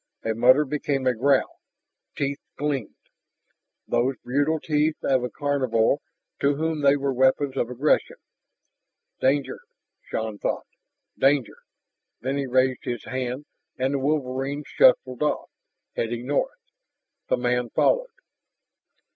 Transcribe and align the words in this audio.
A 0.25 0.33
mutter 0.33 0.65
became 0.65 1.05
a 1.05 1.13
growl, 1.13 1.59
teeth 2.17 2.39
gleamed 2.57 2.95
those 3.87 4.15
cruel 4.23 4.59
teeth 4.59 4.95
of 5.03 5.23
a 5.23 5.29
carnivore 5.29 5.99
to 6.39 6.55
whom 6.55 6.81
they 6.81 6.95
were 6.95 7.13
weapons 7.13 7.55
of 7.55 7.69
aggression. 7.69 8.15
Danger... 9.19 9.59
Shann 10.03 10.39
thought 10.39 10.65
"danger." 11.19 11.57
Then 12.19 12.35
he 12.35 12.47
raised 12.47 12.83
his 12.83 13.03
hand, 13.03 13.45
and 13.77 13.93
the 13.93 13.99
wolverine 13.99 14.63
shuffled 14.65 15.21
off, 15.21 15.51
heading 15.95 16.25
north. 16.25 16.57
The 17.27 17.37
man 17.37 17.69
followed. 17.69 18.09